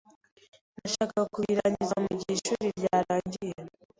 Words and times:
Nashakaga 0.79 1.29
kubirangiza 1.33 1.95
mugihe 2.03 2.31
ishuri 2.37 2.65
ryarangiye. 2.77 3.57